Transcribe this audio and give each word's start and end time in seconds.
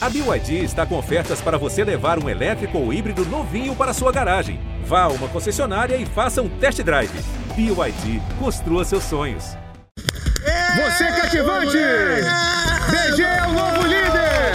A 0.00 0.08
BYD 0.08 0.62
está 0.62 0.86
com 0.86 0.96
ofertas 0.96 1.40
para 1.40 1.58
você 1.58 1.82
levar 1.82 2.22
um 2.22 2.28
elétrico 2.28 2.78
ou 2.78 2.92
híbrido 2.92 3.24
novinho 3.24 3.74
para 3.74 3.92
sua 3.92 4.12
garagem. 4.12 4.60
Vá 4.84 5.02
a 5.02 5.08
uma 5.08 5.26
concessionária 5.26 5.96
e 5.96 6.06
faça 6.06 6.40
um 6.40 6.48
test 6.48 6.80
drive. 6.82 7.10
BYD, 7.56 8.22
construa 8.38 8.84
seus 8.84 9.02
sonhos. 9.02 9.56
Você 10.76 11.02
é 11.02 11.20
cativante! 11.20 11.72
DG 11.72 13.22
é 13.22 13.42
o 13.48 13.52
novo 13.52 13.82
líder! 13.88 14.52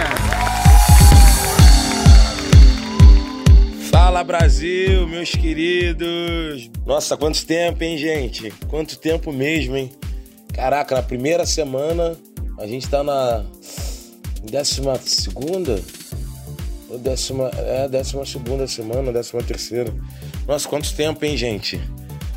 Fala 3.90 4.24
Brasil, 4.24 5.06
meus 5.06 5.30
queridos! 5.30 6.70
Nossa, 6.86 7.18
quanto 7.18 7.44
tempo, 7.44 7.84
hein, 7.84 7.98
gente? 7.98 8.50
Quanto 8.66 8.98
tempo 8.98 9.30
mesmo, 9.30 9.76
hein? 9.76 9.92
Caraca, 10.54 10.94
na 10.94 11.02
primeira 11.02 11.44
semana 11.44 12.16
a 12.58 12.66
gente 12.66 12.88
tá 12.88 13.04
na 13.04 13.44
décima 14.50 14.98
segunda? 14.98 15.80
Ou 16.88 16.98
décima. 16.98 17.50
É, 17.54 17.88
décima 17.88 18.24
segunda 18.24 18.66
semana, 18.66 19.12
décima 19.12 19.42
terceira. 19.42 19.92
Nossa, 20.46 20.68
quanto 20.68 20.94
tempo, 20.94 21.24
hein, 21.24 21.36
gente? 21.36 21.80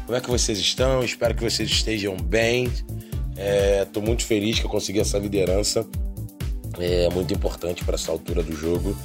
Como 0.06 0.18
é 0.18 0.22
que 0.22 0.30
vocês 0.30 0.58
estão? 0.58 1.04
Espero 1.04 1.36
que 1.36 1.44
vocês 1.44 1.70
estejam 1.70 2.16
bem. 2.18 2.72
É, 3.36 3.86
tô 3.86 4.02
muito 4.02 4.26
feliz 4.26 4.60
que 4.60 4.66
eu 4.66 4.70
consegui 4.70 5.00
essa 5.00 5.18
liderança. 5.18 5.86
É 6.80 7.10
muito 7.10 7.34
importante 7.34 7.84
para 7.84 7.96
essa 7.96 8.12
altura 8.12 8.42
do 8.42 8.56
jogo. 8.56 8.96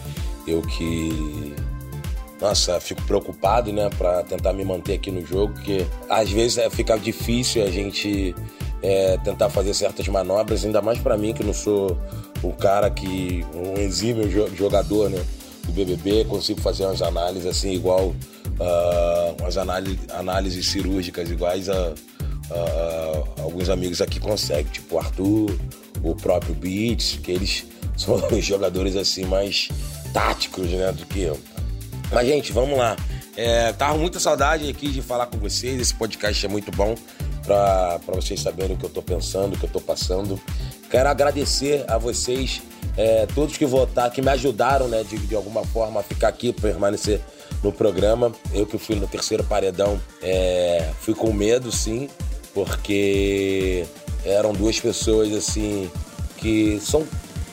Eu 0.46 0.62
que 0.62 1.55
nossa, 2.42 2.80
fico 2.80 3.00
preocupado, 3.02 3.72
né, 3.72 3.88
para 3.96 4.24
tentar 4.24 4.52
me 4.52 4.64
manter 4.64 4.94
aqui 4.94 5.12
no 5.12 5.24
jogo, 5.24 5.55
porque 5.55 5.86
às 6.10 6.28
vezes 6.28 6.58
é, 6.58 6.69
fica 6.69 6.98
difícil 6.98 7.62
a 7.62 7.70
gente 7.70 8.34
é, 8.82 9.16
tentar 9.19 9.48
fazer 9.48 9.72
certas 9.74 10.08
manobras, 10.08 10.64
ainda 10.64 10.82
mais 10.82 10.98
para 10.98 11.16
mim 11.16 11.32
que 11.32 11.44
não 11.44 11.55
sou 11.55 11.96
o 12.42 12.52
cara 12.52 12.91
que 12.91 13.45
um 13.55 13.78
exímio 13.80 14.28
jogador, 14.56 15.09
né, 15.10 15.23
do 15.64 15.73
BBB, 15.73 16.24
consigo 16.24 16.60
fazer 16.60 16.84
umas 16.84 17.00
análises 17.02 17.46
assim 17.46 17.73
igual 17.73 18.08
uh, 18.08 19.36
umas 19.41 19.56
análises, 19.56 20.66
cirúrgicas 20.66 21.31
iguais 21.31 21.69
a, 21.69 21.75
a, 21.75 22.55
a, 23.39 23.42
alguns 23.42 23.69
amigos 23.69 24.00
aqui 24.00 24.19
conseguem, 24.19 24.72
tipo 24.72 24.97
o 24.97 24.98
Arthur, 24.98 25.56
o 26.03 26.14
próprio 26.14 26.55
Beats, 26.55 27.19
que 27.22 27.31
eles 27.31 27.64
são 27.97 28.20
jogadores 28.41 28.97
assim 28.97 29.25
mais 29.25 29.69
táticos, 30.12 30.66
né, 30.69 30.92
do 30.92 31.06
que 31.06 31.20
eu. 31.20 31.38
Mas 32.11 32.27
gente, 32.27 32.53
vamos 32.53 32.77
lá. 32.77 32.97
É, 33.34 33.72
tava 33.72 33.97
muita 33.97 34.20
saudade 34.20 34.69
aqui 34.69 34.88
de 34.88 35.00
falar 35.00 35.27
com 35.27 35.38
vocês. 35.38 35.81
Esse 35.81 35.94
podcast 35.94 36.44
é 36.44 36.48
muito 36.48 36.70
bom 36.70 36.94
para 37.42 37.98
vocês 38.09 38.41
saberem 38.41 38.77
o 38.77 38.78
que 38.78 38.84
eu 38.84 38.91
tô 38.91 39.03
pensando, 39.03 39.55
o 39.55 39.59
que 39.59 39.64
eu 39.64 39.70
tô 39.70 39.81
passando. 39.81 40.38
Quero 40.92 41.08
agradecer 41.08 41.86
a 41.88 41.96
vocês, 41.96 42.60
é, 42.98 43.24
todos 43.34 43.56
que 43.56 43.64
votaram, 43.64 44.10
que 44.10 44.20
me 44.20 44.28
ajudaram, 44.28 44.88
né, 44.88 45.02
de, 45.02 45.16
de 45.16 45.34
alguma 45.34 45.64
forma 45.64 46.00
a 46.00 46.02
ficar 46.02 46.28
aqui, 46.28 46.52
permanecer 46.52 47.18
no 47.64 47.72
programa. 47.72 48.30
Eu 48.52 48.66
que 48.66 48.76
fui 48.76 48.96
no 48.96 49.06
terceiro 49.06 49.42
paredão, 49.42 49.98
é, 50.22 50.90
fui 51.00 51.14
com 51.14 51.32
medo, 51.32 51.72
sim, 51.72 52.10
porque 52.52 53.86
eram 54.22 54.52
duas 54.52 54.78
pessoas 54.78 55.32
assim 55.32 55.90
que 56.36 56.78
são 56.80 57.06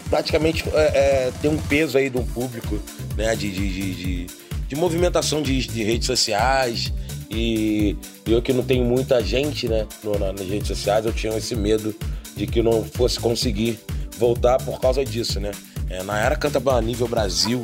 praticamente 0.09 0.65
é, 0.73 0.81
é, 1.27 1.31
tem 1.41 1.49
um 1.49 1.57
peso 1.57 1.97
aí 1.97 2.11
um 2.13 2.25
público, 2.25 2.77
né, 3.15 3.37
de, 3.37 3.49
de, 3.53 3.69
de, 3.69 3.95
de, 3.95 4.27
de 4.67 4.75
movimentação 4.75 5.41
de, 5.41 5.65
de 5.65 5.81
redes 5.81 6.07
sociais, 6.07 6.91
e 7.31 7.95
eu 8.27 8.41
que 8.41 8.51
não 8.51 8.65
tenho 8.65 8.83
muita 8.83 9.23
gente, 9.23 9.69
né, 9.69 9.87
no, 10.03 10.19
na, 10.19 10.33
nas 10.33 10.45
redes 10.49 10.67
sociais, 10.67 11.05
eu 11.05 11.13
tinha 11.13 11.37
esse 11.37 11.55
medo 11.55 11.95
de 12.39 12.47
que 12.47 12.61
não 12.61 12.83
fosse 12.85 13.19
conseguir 13.19 13.77
voltar 14.17 14.57
por 14.59 14.79
causa 14.79 15.03
disso, 15.03 15.39
né? 15.39 15.51
É, 15.89 15.97
era 15.97 16.35
Canta 16.35 16.61
a 16.71 16.81
nível 16.81 17.07
Brasil, 17.07 17.61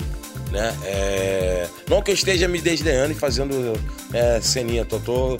né? 0.52 0.76
É, 0.84 1.68
não 1.90 2.02
que 2.02 2.12
eu 2.12 2.16
esteja 2.16 2.48
me 2.48 2.60
desdenhando 2.60 3.12
e 3.12 3.16
fazendo 3.16 3.74
é, 4.14 4.42
ceninha, 4.42 4.84
tô, 4.84 5.00
tô 5.00 5.38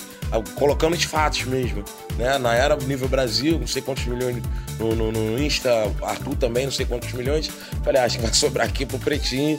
colocando 0.56 0.94
os 0.94 1.04
fatos 1.04 1.44
mesmo, 1.44 1.84
né? 2.18 2.38
Na 2.38 2.56
era 2.56 2.78
nível 2.78 3.10
Brasil, 3.10 3.60
não 3.60 3.68
sei 3.68 3.82
quantos 3.82 4.06
milhões 4.06 4.42
no, 4.80 4.96
no, 4.96 5.12
no 5.12 5.42
Insta, 5.42 5.70
Arthur 6.02 6.36
também, 6.36 6.66
não 6.66 6.72
sei 6.72 6.86
quantos 6.86 7.12
milhões. 7.12 7.50
Falei, 7.84 8.02
ah, 8.02 8.06
acho 8.06 8.18
que 8.18 8.24
vai 8.24 8.34
sobrar 8.36 8.68
aqui 8.68 8.86
pro 8.86 9.00
Pretinho, 9.00 9.58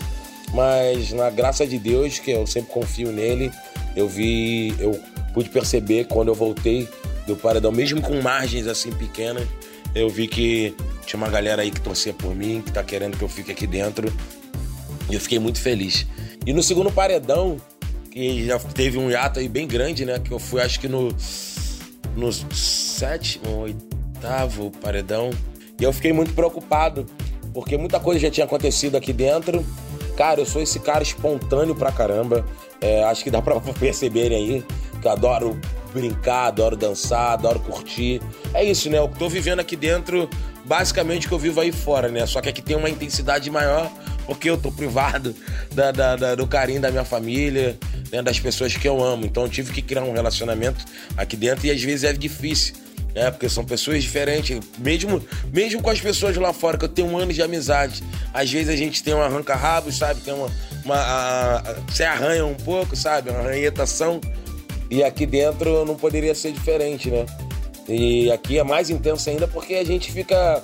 mas 0.54 1.12
na 1.12 1.28
graça 1.28 1.66
de 1.66 1.78
Deus, 1.78 2.18
que 2.18 2.30
eu 2.30 2.46
sempre 2.46 2.72
confio 2.72 3.12
nele, 3.12 3.52
eu 3.94 4.08
vi, 4.08 4.74
eu 4.78 4.98
pude 5.34 5.50
perceber 5.50 6.06
quando 6.06 6.28
eu 6.28 6.34
voltei 6.34 6.88
do 7.26 7.36
paredão, 7.36 7.72
mesmo 7.72 8.00
com 8.00 8.20
margens 8.20 8.66
assim 8.66 8.92
pequenas, 8.92 9.46
eu 9.94 10.08
vi 10.08 10.28
que 10.28 10.74
tinha 11.06 11.18
uma 11.18 11.28
galera 11.28 11.62
aí 11.62 11.70
que 11.70 11.80
torcia 11.80 12.12
por 12.12 12.34
mim, 12.34 12.62
que 12.64 12.70
tá 12.70 12.82
querendo 12.82 13.16
que 13.16 13.24
eu 13.24 13.28
fique 13.28 13.50
aqui 13.50 13.66
dentro. 13.66 14.12
E 15.08 15.14
eu 15.14 15.20
fiquei 15.20 15.38
muito 15.38 15.60
feliz. 15.60 16.06
E 16.44 16.52
no 16.52 16.62
segundo 16.62 16.90
paredão, 16.90 17.56
que 18.10 18.46
já 18.46 18.58
teve 18.58 18.98
um 18.98 19.10
hiato 19.10 19.38
aí 19.38 19.48
bem 19.48 19.66
grande, 19.66 20.04
né? 20.04 20.18
Que 20.18 20.32
eu 20.32 20.38
fui, 20.38 20.60
acho 20.60 20.80
que 20.80 20.88
no, 20.88 21.08
no 22.16 22.32
sétimo, 22.32 23.60
oitavo 23.60 24.70
paredão. 24.82 25.30
E 25.80 25.84
eu 25.84 25.92
fiquei 25.92 26.12
muito 26.12 26.32
preocupado, 26.32 27.06
porque 27.52 27.76
muita 27.76 28.00
coisa 28.00 28.20
já 28.20 28.30
tinha 28.30 28.46
acontecido 28.46 28.96
aqui 28.96 29.12
dentro. 29.12 29.64
Cara, 30.16 30.40
eu 30.40 30.46
sou 30.46 30.62
esse 30.62 30.80
cara 30.80 31.02
espontâneo 31.02 31.74
pra 31.74 31.92
caramba. 31.92 32.44
É, 32.80 33.04
acho 33.04 33.22
que 33.22 33.30
dá 33.30 33.40
pra 33.40 33.60
perceberem 33.78 34.36
aí 34.36 34.64
que 35.00 35.06
eu 35.06 35.12
adoro 35.12 35.60
brincar, 35.96 36.48
adoro 36.48 36.76
dançar, 36.76 37.32
adoro 37.32 37.58
curtir. 37.58 38.20
É 38.52 38.62
isso, 38.62 38.90
né? 38.90 38.98
Eu 38.98 39.08
tô 39.08 39.30
vivendo 39.30 39.60
aqui 39.60 39.74
dentro, 39.74 40.28
basicamente 40.64 41.24
o 41.26 41.28
que 41.30 41.34
eu 41.34 41.38
vivo 41.38 41.58
aí 41.60 41.72
fora, 41.72 42.08
né? 42.08 42.26
Só 42.26 42.42
que 42.42 42.50
aqui 42.50 42.60
tem 42.60 42.76
uma 42.76 42.90
intensidade 42.90 43.48
maior, 43.50 43.90
porque 44.26 44.50
eu 44.50 44.58
tô 44.58 44.70
privado 44.70 45.34
da, 45.72 45.90
da, 45.90 46.16
da, 46.16 46.34
do 46.34 46.46
carinho 46.46 46.80
da 46.80 46.90
minha 46.90 47.04
família, 47.04 47.78
né? 48.12 48.20
das 48.20 48.38
pessoas 48.38 48.76
que 48.76 48.86
eu 48.86 49.02
amo. 49.02 49.24
Então 49.24 49.44
eu 49.44 49.48
tive 49.48 49.72
que 49.72 49.80
criar 49.80 50.02
um 50.02 50.12
relacionamento 50.12 50.84
aqui 51.16 51.34
dentro 51.34 51.66
e 51.66 51.70
às 51.70 51.82
vezes 51.82 52.04
é 52.04 52.12
difícil. 52.12 52.74
né? 53.14 53.30
porque 53.30 53.48
são 53.48 53.64
pessoas 53.64 54.02
diferentes, 54.02 54.60
mesmo, 54.78 55.24
mesmo 55.50 55.80
com 55.80 55.88
as 55.88 56.00
pessoas 56.00 56.36
lá 56.36 56.52
fora, 56.52 56.76
que 56.76 56.84
eu 56.84 56.88
tenho 56.90 57.08
um 57.08 57.16
ano 57.16 57.32
de 57.32 57.40
amizade. 57.40 58.04
Às 58.34 58.50
vezes 58.50 58.68
a 58.68 58.76
gente 58.76 59.02
tem 59.02 59.14
um 59.14 59.22
arranca-rabo, 59.22 59.90
sabe? 59.90 60.20
Tem 60.20 60.34
uma. 60.34 60.50
uma 60.84 60.96
a, 60.96 61.56
a, 61.58 61.74
você 61.88 62.04
arranha 62.04 62.44
um 62.44 62.54
pouco, 62.54 62.94
sabe? 62.94 63.30
Uma 63.30 63.40
arranhetação. 63.40 64.20
E 64.90 65.02
aqui 65.02 65.26
dentro 65.26 65.84
não 65.84 65.96
poderia 65.96 66.34
ser 66.34 66.52
diferente, 66.52 67.10
né? 67.10 67.26
E 67.88 68.30
aqui 68.30 68.58
é 68.58 68.64
mais 68.64 68.90
intenso 68.90 69.28
ainda 69.30 69.46
porque 69.46 69.74
a 69.74 69.84
gente 69.84 70.10
fica. 70.10 70.62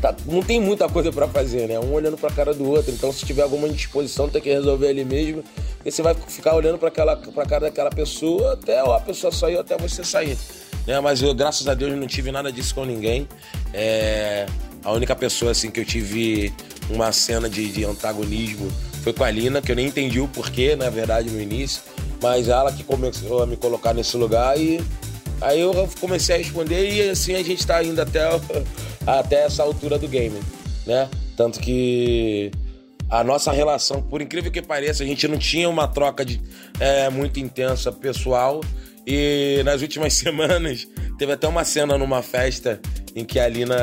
Tá, 0.00 0.14
não 0.26 0.42
tem 0.42 0.60
muita 0.60 0.88
coisa 0.88 1.10
para 1.10 1.26
fazer, 1.26 1.66
né? 1.66 1.78
Um 1.78 1.92
olhando 1.92 2.16
pra 2.16 2.30
cara 2.30 2.54
do 2.54 2.68
outro. 2.68 2.92
Então, 2.92 3.12
se 3.12 3.26
tiver 3.26 3.42
alguma 3.42 3.66
indisposição, 3.66 4.28
tem 4.28 4.40
que 4.40 4.48
resolver 4.48 4.88
ali 4.88 5.04
mesmo. 5.04 5.42
E 5.84 5.90
você 5.90 6.02
vai 6.02 6.14
ficar 6.14 6.54
olhando 6.54 6.78
para 6.78 6.88
aquela 6.88 7.16
pra 7.16 7.44
cara 7.44 7.62
daquela 7.62 7.90
pessoa 7.90 8.52
até 8.52 8.78
a 8.78 9.00
pessoa 9.00 9.32
sair 9.32 9.58
até 9.58 9.76
você 9.76 10.04
sair. 10.04 10.38
Né? 10.86 10.98
Mas 11.00 11.20
eu, 11.20 11.34
graças 11.34 11.66
a 11.66 11.74
Deus, 11.74 11.92
não 11.96 12.06
tive 12.06 12.30
nada 12.30 12.52
disso 12.52 12.74
com 12.74 12.84
ninguém. 12.84 13.28
É... 13.74 14.46
A 14.84 14.92
única 14.92 15.14
pessoa 15.16 15.50
assim 15.50 15.70
que 15.70 15.80
eu 15.80 15.84
tive 15.84 16.52
uma 16.88 17.10
cena 17.12 17.48
de, 17.48 17.70
de 17.70 17.84
antagonismo 17.84 18.70
foi 19.02 19.12
com 19.12 19.24
a 19.24 19.30
Lina, 19.30 19.60
que 19.60 19.72
eu 19.72 19.76
nem 19.76 19.86
entendi 19.86 20.20
o 20.20 20.28
porquê, 20.28 20.76
na 20.76 20.88
verdade, 20.90 21.28
no 21.30 21.40
início. 21.40 21.82
Mas 22.22 22.48
ela 22.48 22.72
que 22.72 22.82
começou 22.82 23.42
a 23.42 23.46
me 23.46 23.56
colocar 23.56 23.94
nesse 23.94 24.16
lugar 24.16 24.58
e 24.58 24.80
aí 25.40 25.60
eu 25.60 25.88
comecei 26.00 26.34
a 26.34 26.38
responder 26.38 26.90
e 26.90 27.10
assim 27.10 27.34
a 27.34 27.42
gente 27.42 27.66
tá 27.66 27.82
indo 27.82 28.00
até, 28.00 28.20
até 29.06 29.44
essa 29.44 29.62
altura 29.62 29.98
do 29.98 30.08
game, 30.08 30.40
né? 30.86 31.08
Tanto 31.36 31.60
que 31.60 32.50
a 33.10 33.24
nossa 33.24 33.50
relação, 33.52 34.02
por 34.02 34.20
incrível 34.20 34.50
que 34.50 34.60
pareça, 34.60 35.02
a 35.02 35.06
gente 35.06 35.26
não 35.26 35.38
tinha 35.38 35.68
uma 35.68 35.88
troca 35.88 36.24
de, 36.24 36.40
é, 36.78 37.08
muito 37.08 37.40
intensa 37.40 37.90
pessoal. 37.90 38.60
E 39.06 39.62
nas 39.64 39.80
últimas 39.80 40.12
semanas 40.18 40.86
teve 41.16 41.32
até 41.32 41.48
uma 41.48 41.64
cena 41.64 41.96
numa 41.96 42.22
festa 42.22 42.80
em 43.16 43.24
que 43.24 43.38
a 43.38 43.48
Lina 43.48 43.76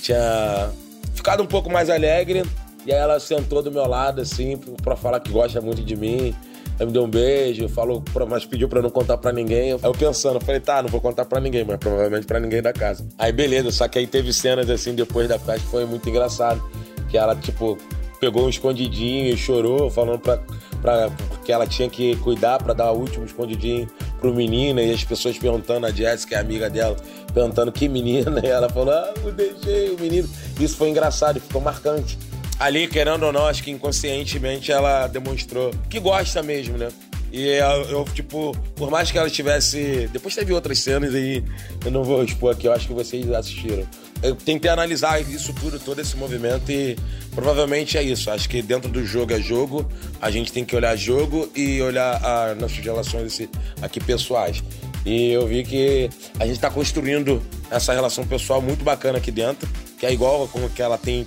tinha 0.00 0.70
ficado 1.14 1.42
um 1.42 1.46
pouco 1.46 1.68
mais 1.68 1.90
alegre. 1.90 2.44
E 2.86 2.92
aí 2.92 2.98
ela 2.98 3.18
sentou 3.18 3.62
do 3.62 3.72
meu 3.72 3.86
lado, 3.88 4.20
assim, 4.20 4.56
pra 4.80 4.94
falar 4.94 5.18
que 5.18 5.32
gosta 5.32 5.60
muito 5.60 5.82
de 5.82 5.96
mim. 5.96 6.32
Aí 6.78 6.84
me 6.84 6.92
deu 6.92 7.04
um 7.04 7.10
beijo, 7.10 7.68
falou, 7.68 8.02
mas 8.28 8.44
pediu 8.44 8.68
pra 8.68 8.82
não 8.82 8.90
contar 8.90 9.16
pra 9.16 9.32
ninguém. 9.32 9.72
Aí 9.72 9.78
eu 9.82 9.92
pensando, 9.92 10.38
falei, 10.40 10.60
tá, 10.60 10.82
não 10.82 10.88
vou 10.90 11.00
contar 11.00 11.24
pra 11.24 11.40
ninguém, 11.40 11.64
mas 11.64 11.78
provavelmente 11.78 12.26
pra 12.26 12.38
ninguém 12.38 12.60
da 12.60 12.72
casa. 12.72 13.06
Aí 13.18 13.32
beleza, 13.32 13.70
só 13.70 13.88
que 13.88 13.98
aí 13.98 14.06
teve 14.06 14.32
cenas 14.32 14.68
assim 14.68 14.94
depois 14.94 15.28
da 15.28 15.38
festa 15.38 15.66
foi 15.70 15.86
muito 15.86 16.08
engraçado. 16.08 16.62
Que 17.08 17.16
ela, 17.16 17.34
tipo, 17.36 17.78
pegou 18.20 18.44
um 18.44 18.48
escondidinho 18.48 19.32
e 19.32 19.36
chorou, 19.36 19.90
falando 19.90 20.18
pra, 20.18 20.38
pra, 20.82 21.10
que 21.44 21.52
ela 21.52 21.66
tinha 21.66 21.88
que 21.88 22.16
cuidar 22.16 22.62
pra 22.62 22.74
dar 22.74 22.92
o 22.92 22.98
último 22.98 23.24
escondidinho 23.24 23.88
pro 24.20 24.34
menino. 24.34 24.80
E 24.80 24.92
as 24.92 25.04
pessoas 25.04 25.38
perguntando, 25.38 25.86
a 25.86 25.90
Jessica, 25.90 26.30
que 26.30 26.34
é 26.34 26.38
amiga 26.38 26.68
dela, 26.68 26.96
perguntando 27.32 27.72
que 27.72 27.88
menina. 27.88 28.40
E 28.44 28.48
ela 28.48 28.68
falou, 28.68 28.92
ah, 28.92 29.14
eu 29.24 29.32
deixei 29.32 29.94
o 29.94 30.00
menino. 30.00 30.28
Isso 30.60 30.76
foi 30.76 30.90
engraçado, 30.90 31.40
ficou 31.40 31.62
marcante 31.62 32.18
ali, 32.58 32.88
querendo 32.88 33.24
ou 33.24 33.32
não, 33.32 33.46
acho 33.46 33.62
que 33.62 33.70
inconscientemente 33.70 34.72
ela 34.72 35.06
demonstrou 35.06 35.70
que 35.88 36.00
gosta 36.00 36.42
mesmo, 36.42 36.76
né? 36.76 36.88
E 37.32 37.48
eu, 37.90 38.04
tipo, 38.14 38.56
por 38.76 38.90
mais 38.90 39.10
que 39.10 39.18
ela 39.18 39.28
tivesse. 39.28 40.08
Depois 40.12 40.34
teve 40.34 40.52
outras 40.52 40.78
cenas 40.78 41.14
aí, 41.14 41.44
eu 41.84 41.90
não 41.90 42.02
vou 42.02 42.24
expor 42.24 42.52
aqui, 42.52 42.66
eu 42.66 42.72
acho 42.72 42.86
que 42.86 42.94
vocês 42.94 43.30
assistiram. 43.30 43.86
Eu 44.22 44.34
tentei 44.34 44.70
analisar 44.70 45.20
isso 45.20 45.52
tudo, 45.52 45.78
todo 45.78 46.00
esse 46.00 46.16
movimento, 46.16 46.70
e 46.70 46.96
provavelmente 47.34 47.98
é 47.98 48.02
isso. 48.02 48.30
Acho 48.30 48.48
que 48.48 48.62
dentro 48.62 48.90
do 48.90 49.04
jogo 49.04 49.34
é 49.34 49.40
jogo, 49.40 49.86
a 50.22 50.30
gente 50.30 50.50
tem 50.50 50.64
que 50.64 50.74
olhar 50.74 50.96
jogo 50.96 51.50
e 51.54 51.82
olhar 51.82 52.16
as 52.24 52.56
nossas 52.56 52.78
relações 52.78 53.38
aqui 53.82 54.00
pessoais. 54.00 54.62
E 55.04 55.32
eu 55.32 55.46
vi 55.46 55.62
que 55.62 56.08
a 56.38 56.46
gente 56.46 56.56
está 56.56 56.70
construindo 56.70 57.42
essa 57.70 57.92
relação 57.92 58.26
pessoal 58.26 58.62
muito 58.62 58.82
bacana 58.82 59.18
aqui 59.18 59.30
dentro, 59.30 59.68
que 59.98 60.06
é 60.06 60.12
igual 60.12 60.48
com 60.48 60.66
que 60.70 60.80
ela 60.80 60.96
tem 60.96 61.26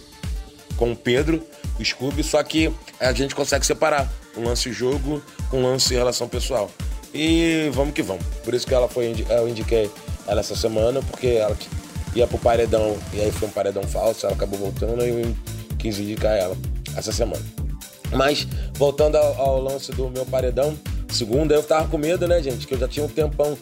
com 0.79 0.93
o 0.93 0.95
Pedro, 0.95 1.45
o 1.77 1.83
Scooby, 1.83 2.23
só 2.23 2.41
que 2.41 2.73
a 3.01 3.11
gente 3.11 3.35
consegue 3.35 3.65
separar 3.65 4.09
um 4.37 4.45
lance 4.45 4.71
jogo 4.71 5.21
com 5.51 5.59
um 5.59 5.63
lance 5.63 5.93
relação 5.93 6.29
pessoal. 6.29 6.71
E 7.13 7.69
vamos 7.73 7.93
que 7.93 8.01
vamos. 8.01 8.23
Por 8.45 8.53
isso 8.53 8.65
que 8.65 8.73
ela 8.73 8.87
foi, 8.87 9.13
eu 9.29 9.49
indiquei 9.49 9.91
ela 10.25 10.39
essa 10.39 10.55
semana, 10.55 11.01
porque 11.01 11.27
ela 11.27 11.57
ia 12.15 12.25
pro 12.25 12.37
paredão, 12.37 12.97
e 13.13 13.19
aí 13.19 13.29
foi 13.29 13.49
um 13.49 13.51
paredão 13.51 13.83
falso, 13.83 14.25
ela 14.25 14.35
acabou 14.35 14.57
voltando 14.57 15.03
e 15.03 15.09
eu 15.09 15.35
quis 15.77 15.99
indicar 15.99 16.37
ela 16.37 16.55
essa 16.95 17.11
semana. 17.11 17.43
Mas, 18.13 18.47
voltando 18.75 19.17
ao, 19.17 19.41
ao 19.41 19.61
lance 19.61 19.91
do 19.91 20.09
meu 20.09 20.25
paredão, 20.25 20.79
segunda, 21.09 21.53
eu 21.53 21.61
tava 21.61 21.89
com 21.89 21.97
medo, 21.97 22.25
né, 22.25 22.41
gente? 22.41 22.65
Que 22.65 22.75
eu 22.75 22.79
já 22.79 22.87
tinha 22.87 23.05
um 23.05 23.09
tempão. 23.09 23.57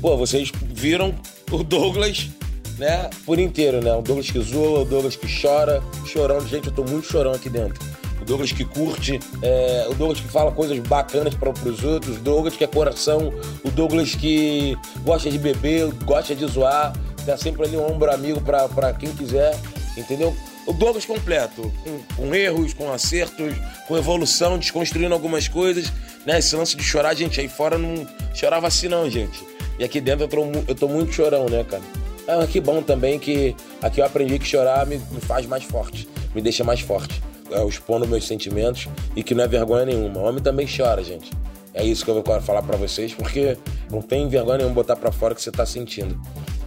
Pô, 0.00 0.16
vocês 0.16 0.50
viram 0.70 1.14
o 1.50 1.62
Douglas, 1.62 2.30
né, 2.78 3.08
por 3.24 3.38
inteiro, 3.38 3.82
né? 3.82 3.92
O 3.94 4.02
Douglas 4.02 4.30
que 4.30 4.40
zoa, 4.40 4.80
o 4.80 4.84
Douglas 4.84 5.16
que 5.16 5.26
chora, 5.40 5.82
chorando. 6.06 6.46
Gente, 6.48 6.68
eu 6.68 6.72
tô 6.72 6.84
muito 6.84 7.06
chorão 7.06 7.32
aqui 7.32 7.48
dentro. 7.48 7.80
O 8.20 8.24
Douglas 8.24 8.52
que 8.52 8.64
curte, 8.64 9.18
é, 9.42 9.86
o 9.90 9.94
Douglas 9.94 10.20
que 10.20 10.28
fala 10.28 10.52
coisas 10.52 10.78
bacanas 10.78 11.34
para 11.34 11.50
os 11.50 11.82
outros, 11.82 12.18
o 12.18 12.20
Douglas 12.20 12.54
que 12.54 12.62
é 12.62 12.68
coração, 12.68 13.32
o 13.64 13.70
Douglas 13.70 14.14
que 14.14 14.76
gosta 15.02 15.28
de 15.28 15.38
beber, 15.38 15.92
gosta 16.04 16.32
de 16.32 16.46
zoar, 16.46 16.92
tá 17.26 17.36
sempre 17.36 17.64
ali 17.64 17.76
um 17.76 17.84
ombro 17.84 18.12
amigo 18.12 18.40
para 18.40 18.92
quem 18.92 19.12
quiser, 19.12 19.58
entendeu? 19.96 20.36
O 20.66 20.72
Douglas 20.72 21.04
completo, 21.04 21.72
com, 21.82 22.00
com, 22.14 22.34
erros, 22.34 22.72
com 22.72 22.92
acertos, 22.92 23.52
com 23.88 23.96
evolução, 23.96 24.56
desconstruindo 24.56 25.12
algumas 25.12 25.48
coisas, 25.48 25.92
né? 26.24 26.38
Esse 26.38 26.54
lance 26.54 26.76
de 26.76 26.84
chorar, 26.84 27.14
gente, 27.14 27.40
aí 27.40 27.48
fora 27.48 27.76
não 27.76 28.06
chorava 28.32 28.68
assim 28.68 28.86
não, 28.86 29.10
gente. 29.10 29.44
E 29.80 29.84
aqui 29.84 30.00
dentro 30.00 30.24
eu 30.24 30.28
tô, 30.28 30.44
eu 30.68 30.74
tô 30.76 30.86
muito 30.86 31.12
chorão, 31.12 31.46
né, 31.48 31.64
cara? 31.64 31.82
Ah, 32.28 32.46
que 32.46 32.60
bom 32.60 32.82
também 32.82 33.18
que 33.18 33.54
aqui 33.80 34.00
eu 34.00 34.04
aprendi 34.04 34.38
que 34.38 34.46
chorar 34.46 34.86
me, 34.86 34.98
me 34.98 35.20
faz 35.20 35.46
mais 35.46 35.64
forte, 35.64 36.08
me 36.34 36.40
deixa 36.40 36.62
mais 36.64 36.80
forte. 36.80 37.22
É, 37.50 37.62
expondo 37.66 38.06
meus 38.06 38.26
sentimentos 38.26 38.88
e 39.14 39.22
que 39.22 39.34
não 39.34 39.44
é 39.44 39.48
vergonha 39.48 39.84
nenhuma. 39.84 40.20
O 40.20 40.24
homem 40.24 40.42
também 40.42 40.66
chora, 40.66 41.02
gente. 41.02 41.30
É 41.74 41.84
isso 41.84 42.04
que 42.04 42.10
eu 42.10 42.22
vou 42.22 42.40
falar 42.40 42.62
para 42.62 42.76
vocês, 42.76 43.14
porque 43.14 43.56
não 43.90 44.00
tem 44.00 44.28
vergonha 44.28 44.58
nenhuma 44.58 44.74
botar 44.74 44.96
para 44.96 45.10
fora 45.10 45.32
o 45.32 45.36
que 45.36 45.42
você 45.42 45.50
tá 45.50 45.66
sentindo 45.66 46.18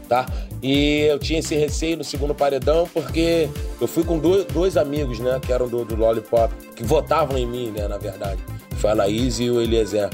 tá? 0.06 0.25
E 0.62 1.02
eu 1.02 1.19
tinha 1.19 1.40
esse 1.40 1.56
receio 1.56 1.98
no 1.98 2.04
segundo 2.04 2.34
paredão 2.34 2.88
porque 2.92 3.50
eu 3.80 3.88
fui 3.88 4.04
com 4.04 4.18
dois, 4.18 4.46
dois 4.46 4.78
amigos, 4.78 5.19
né, 5.19 5.40
que 5.44 5.51
eram 5.51 5.68
do, 5.68 5.84
do 5.84 5.96
Lollipop, 5.96 6.54
que 6.75 6.84
votavam 6.84 7.38
em 7.38 7.46
mim, 7.46 7.72
né, 7.72 7.88
na 7.88 7.98
verdade. 7.98 8.42
Foi 8.78 8.92
a 8.92 8.94
Laís 8.94 9.40
e 9.40 9.50
o 9.50 9.62
Eliezer. 9.62 10.10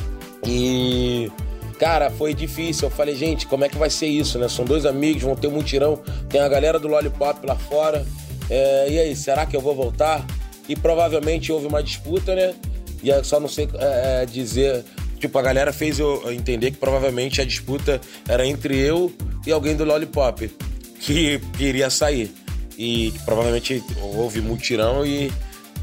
E 0.45 1.31
cara, 1.81 2.11
foi 2.11 2.35
difícil. 2.35 2.87
Eu 2.87 2.91
falei, 2.91 3.15
gente, 3.15 3.47
como 3.47 3.65
é 3.65 3.69
que 3.69 3.75
vai 3.75 3.89
ser 3.89 4.05
isso, 4.05 4.37
né? 4.37 4.47
São 4.47 4.63
dois 4.63 4.85
amigos, 4.85 5.23
vão 5.23 5.35
ter 5.35 5.47
um 5.47 5.51
mutirão, 5.51 5.99
tem 6.29 6.39
a 6.39 6.47
galera 6.47 6.77
do 6.77 6.87
Lollipop 6.87 7.43
lá 7.43 7.55
fora. 7.55 8.05
É, 8.47 8.87
e 8.87 8.99
aí, 8.99 9.15
será 9.15 9.47
que 9.47 9.55
eu 9.55 9.61
vou 9.61 9.73
voltar? 9.73 10.23
E 10.69 10.75
provavelmente 10.75 11.51
houve 11.51 11.65
uma 11.65 11.81
disputa, 11.81 12.35
né? 12.35 12.53
E 13.01 13.09
eu 13.09 13.23
só 13.23 13.39
não 13.39 13.47
sei 13.47 13.67
é, 13.79 14.21
é 14.21 14.25
dizer. 14.27 14.85
Tipo, 15.19 15.39
a 15.39 15.41
galera 15.41 15.73
fez 15.73 15.97
eu 15.97 16.31
entender 16.31 16.69
que 16.69 16.77
provavelmente 16.77 17.41
a 17.41 17.45
disputa 17.45 17.99
era 18.29 18.45
entre 18.45 18.77
eu 18.77 19.11
e 19.45 19.51
alguém 19.51 19.75
do 19.75 19.83
Lollipop 19.83 20.51
que 20.99 21.39
queria 21.57 21.89
sair. 21.89 22.31
E 22.77 23.11
provavelmente 23.25 23.83
houve 24.01 24.39
mutirão 24.39 25.03
e 25.03 25.31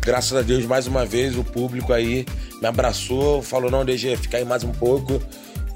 graças 0.00 0.36
a 0.36 0.42
Deus 0.42 0.64
mais 0.64 0.86
uma 0.86 1.04
vez 1.04 1.36
o 1.36 1.44
público 1.44 1.92
aí 1.92 2.24
me 2.60 2.66
abraçou, 2.66 3.42
falou 3.42 3.70
não, 3.70 3.84
DG, 3.84 4.16
fica 4.16 4.38
aí 4.38 4.44
mais 4.44 4.62
um 4.64 4.72
pouco. 4.72 5.20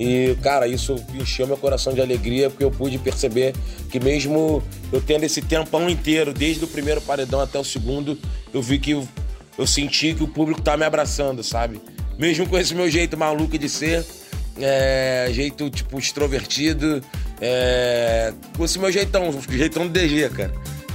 E, 0.02 0.36
cara, 0.42 0.66
isso 0.66 0.96
encheu 1.14 1.46
meu 1.46 1.56
coração 1.56 1.94
de 1.94 2.00
alegria, 2.00 2.50
porque 2.50 2.64
eu 2.64 2.72
pude 2.72 2.98
perceber 2.98 3.54
que 3.88 4.00
mesmo 4.00 4.60
eu 4.90 5.00
tendo 5.00 5.22
esse 5.22 5.40
tempão 5.40 5.88
inteiro, 5.88 6.34
desde 6.34 6.64
o 6.64 6.66
primeiro 6.66 7.00
paredão 7.00 7.40
até 7.40 7.56
o 7.56 7.62
segundo, 7.62 8.18
eu 8.52 8.60
vi 8.60 8.80
que 8.80 8.90
eu, 8.90 9.06
senti 9.64 10.12
que 10.12 10.24
o 10.24 10.26
público 10.26 10.60
tá 10.60 10.76
me 10.76 10.84
abraçando, 10.84 11.44
sabe? 11.44 11.80
Mesmo 12.18 12.48
com 12.48 12.58
esse 12.58 12.74
meu 12.74 12.90
jeito 12.90 13.16
maluco 13.16 13.56
de 13.56 13.68
ser, 13.68 14.04
é, 14.60 15.28
jeito, 15.30 15.70
tipo, 15.70 16.00
extrovertido, 16.00 17.00
é, 17.40 18.32
com 18.56 18.64
esse 18.64 18.80
meu 18.80 18.90
jeitão, 18.90 19.30
jeitão 19.50 19.86
do 19.86 19.92
DG, 19.92 20.30
cara. 20.30 20.52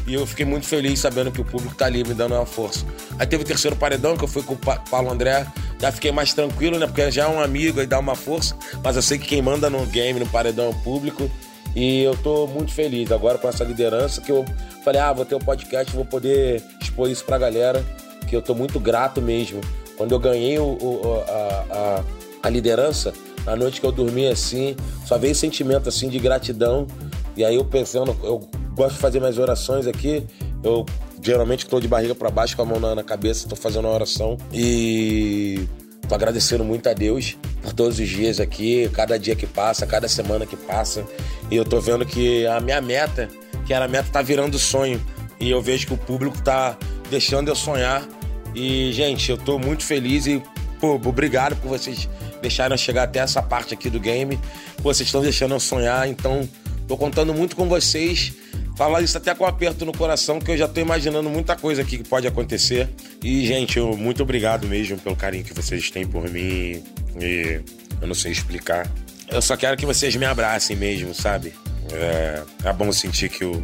E 0.08 0.14
eu 0.14 0.26
fiquei 0.26 0.46
muito 0.46 0.66
feliz 0.66 1.02
sabendo 1.02 1.30
que 1.34 1.42
o 1.42 1.44
público 1.44 1.76
tá 1.76 1.86
ali 1.86 2.02
me 2.02 2.14
dando 2.14 2.34
uma 2.34 2.46
força. 2.46 2.86
Aí 3.20 3.28
teve 3.28 3.44
o 3.44 3.46
terceiro 3.46 3.76
paredão, 3.76 4.16
que 4.16 4.24
eu 4.24 4.28
fui 4.28 4.42
com 4.42 4.54
o 4.54 4.58
Paulo 4.58 5.12
André. 5.12 5.46
Já 5.82 5.92
fiquei 5.92 6.14
mais 6.14 6.34
tranquilo, 6.34 6.80
né? 6.80 6.88
Porque 6.88 7.12
já 7.12 7.26
é 7.26 7.28
um 7.28 7.42
amigo 7.42 7.82
e 7.82 7.86
dá 7.86 8.00
uma 8.00 8.16
força. 8.16 8.56
Mas 8.82 8.96
eu 8.96 9.02
sei 9.02 9.18
que 9.18 9.28
quem 9.28 9.42
manda 9.42 9.70
no 9.70 9.86
game, 9.86 10.18
no 10.18 10.26
paredão, 10.28 10.68
é 10.68 10.70
o 10.70 10.74
público. 10.76 11.30
E 11.76 12.04
eu 12.04 12.16
tô 12.16 12.48
muito 12.48 12.72
feliz 12.72 13.12
agora 13.12 13.38
com 13.38 13.50
essa 13.50 13.66
liderança 13.66 14.22
que 14.22 14.32
eu 14.32 14.46
falei, 14.82 15.02
ah, 15.02 15.12
vou 15.12 15.26
ter 15.26 15.36
um 15.36 15.40
podcast, 15.40 15.94
vou 15.94 16.06
poder 16.06 16.64
expor 16.82 17.10
isso 17.10 17.26
pra 17.26 17.38
galera. 17.38 17.86
Que 18.28 18.36
eu 18.36 18.42
tô 18.42 18.56
muito 18.56 18.80
grato 18.80 19.22
mesmo. 19.22 19.60
Quando 19.98 20.14
eu 20.14 20.20
ganhei 20.20 20.58
o, 20.58 20.64
o, 20.64 21.24
a, 21.28 21.66
a, 21.70 22.04
a 22.44 22.50
liderança, 22.50 23.14
na 23.46 23.58
noite 23.58 23.82
que 23.82 23.86
eu 23.86 23.92
dormi 23.92 24.26
assim, 24.26 24.74
só 25.06 25.18
veio 25.18 25.36
sentimento 25.36 25.90
assim 25.90 26.08
de 26.08 26.18
gratidão. 26.18 26.88
E 27.36 27.44
aí 27.44 27.56
eu 27.56 27.66
pensando, 27.66 28.18
eu 28.24 28.48
gosto 28.78 28.96
de 28.96 29.02
fazer 29.02 29.20
minhas 29.20 29.38
orações 29.38 29.88
aqui. 29.88 30.24
Eu 30.64 30.86
geralmente 31.22 31.66
estou 31.66 31.82
de 31.82 31.88
barriga 31.88 32.16
para 32.16 32.30
baixo 32.30 32.56
com 32.56 32.62
a 32.62 32.66
mão 32.66 32.80
na, 32.80 32.96
na 32.96 33.04
cabeça, 33.04 33.44
estou 33.44 33.58
fazendo 33.58 33.86
uma 33.86 33.94
oração 33.94 34.38
e 34.54 35.68
tô 36.08 36.16
agradecendo 36.16 36.64
muito 36.64 36.88
a 36.88 36.94
Deus 36.94 37.36
por 37.62 37.74
todos 37.74 38.00
os 38.00 38.08
dias 38.08 38.40
aqui, 38.40 38.90
cada 38.94 39.20
dia 39.20 39.36
que 39.36 39.48
passa, 39.48 39.86
cada 39.86 40.08
semana 40.08 40.46
que 40.46 40.56
passa. 40.56 41.04
E 41.52 41.56
eu 41.56 41.66
tô 41.66 41.82
vendo 41.82 42.06
que 42.06 42.46
a 42.46 42.62
minha 42.62 42.80
meta, 42.80 43.28
que 43.66 43.74
era 43.74 43.86
a 43.86 43.88
meta, 43.88 44.10
tá 44.12 44.22
virando 44.22 44.58
sonho. 44.58 45.04
E 45.40 45.50
eu 45.50 45.62
vejo 45.62 45.88
que 45.88 45.94
o 45.94 45.98
público 45.98 46.42
tá 46.42 46.78
deixando 47.10 47.50
eu 47.50 47.56
sonhar. 47.56 48.08
E, 48.56 48.92
gente, 48.94 49.30
eu 49.30 49.38
tô 49.38 49.60
muito 49.60 49.84
feliz 49.84 50.26
e, 50.26 50.42
pô, 50.80 50.96
obrigado 50.96 51.56
por 51.58 51.70
vocês 51.70 52.08
deixaram 52.42 52.76
eu 52.76 52.78
chegar 52.78 53.04
até 53.04 53.20
essa 53.20 53.42
parte 53.42 53.74
aqui 53.74 53.90
do 53.90 54.00
game. 54.00 54.40
Vocês 54.80 55.08
estão 55.08 55.22
deixando 55.22 55.54
eu 55.54 55.60
sonhar, 55.60 56.08
então 56.08 56.48
tô 56.88 56.98
contando 56.98 57.34
muito 57.34 57.56
com 57.56 57.68
vocês. 57.68 58.34
Falar 58.78 59.02
isso 59.02 59.18
até 59.18 59.34
com 59.34 59.44
um 59.44 59.48
aperto 59.48 59.84
no 59.86 59.92
coração, 59.92 60.40
que 60.40 60.52
eu 60.52 60.58
já 60.58 60.68
tô 60.68 60.80
imaginando 60.80 61.28
muita 61.32 61.56
coisa 61.56 61.82
aqui 61.82 61.98
que 61.98 62.08
pode 62.08 62.28
acontecer. 62.28 62.88
E, 63.24 63.44
gente, 63.44 63.80
eu, 63.80 63.98
muito 63.98 64.22
obrigado 64.22 64.68
mesmo 64.68 65.00
pelo 65.00 65.16
carinho 65.16 65.44
que 65.44 65.52
vocês 65.52 65.90
têm 65.90 66.06
por 66.06 66.30
mim. 66.30 66.84
E 67.20 67.60
eu 68.00 68.08
não 68.08 68.14
sei 68.14 68.32
explicar. 68.32 68.88
Eu 69.28 69.42
só 69.42 69.58
quero 69.58 69.76
que 69.76 69.86
vocês 69.86 70.16
me 70.16 70.26
abracem 70.26 70.78
mesmo, 70.78 71.12
sabe? 71.12 71.56
É, 71.92 72.44
é 72.66 72.72
bom 72.72 72.92
sentir 72.92 73.30
que 73.30 73.44
eu, 73.44 73.64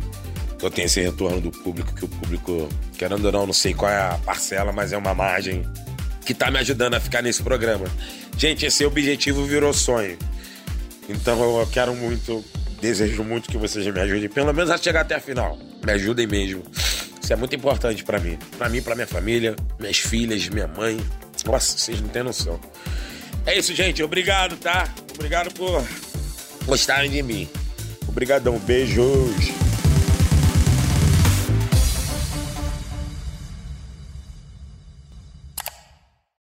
eu 0.60 0.72
tenho 0.72 0.88
esse 0.88 1.00
retorno 1.00 1.40
do 1.40 1.52
público, 1.52 1.94
que 1.94 2.06
o 2.06 2.08
público, 2.08 2.68
querendo 2.98 3.26
ou 3.26 3.32
não, 3.32 3.46
não 3.46 3.54
sei 3.54 3.76
qual 3.76 3.92
é 3.92 4.02
a 4.02 4.20
parcela, 4.26 4.72
mas 4.72 4.94
é 4.94 4.98
uma 4.98 5.14
margem 5.14 5.64
que 6.26 6.34
tá 6.34 6.50
me 6.50 6.58
ajudando 6.58 6.96
a 6.96 7.00
ficar 7.00 7.22
nesse 7.22 7.44
programa. 7.44 7.86
Gente, 8.36 8.66
esse 8.66 8.84
objetivo 8.84 9.46
virou 9.46 9.74
sonho. 9.74 10.18
Então 11.08 11.60
eu 11.60 11.68
quero 11.68 11.94
muito, 11.94 12.44
desejo 12.84 13.24
muito 13.24 13.50
que 13.50 13.58
vocês 13.58 13.88
me 13.88 14.00
ajudem, 14.02 14.28
pelo 14.28 14.54
menos 14.54 14.70
a 14.70 14.78
chegar 14.78 15.02
até 15.02 15.16
a 15.16 15.20
final. 15.20 15.58
Me 15.84 15.94
ajudem 15.94 16.28
mesmo. 16.28 16.64
Isso 17.22 17.32
é 17.32 17.36
muito 17.38 17.56
importante 17.56 18.04
para 18.04 18.20
mim. 18.20 18.38
para 18.58 18.68
mim, 18.68 18.82
para 18.82 18.94
minha 18.94 19.08
família, 19.08 19.56
minhas 19.80 19.98
filhas, 19.98 20.50
minha 20.50 20.68
mãe. 20.68 21.00
Nossa, 21.46 21.78
vocês 21.78 22.02
não 22.02 22.10
têm 22.10 22.24
noção. 22.24 22.60
É 23.46 23.58
isso, 23.58 23.74
gente. 23.74 24.04
Obrigado, 24.04 24.58
tá? 24.58 24.94
Obrigado 25.16 25.54
por 25.54 25.82
gostarem 26.66 27.10
de 27.10 27.24
mim. 27.24 27.48
Obrigadão. 28.06 28.60
Beijos. 28.60 29.63